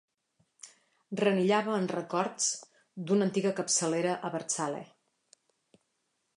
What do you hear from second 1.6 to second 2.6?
en records